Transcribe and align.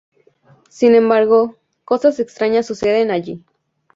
Sin 0.71 0.95
embargo, 0.95 1.59
cosas 1.85 2.19
extrañas 2.19 2.65
suceden 2.65 3.11
allí. 3.11 3.43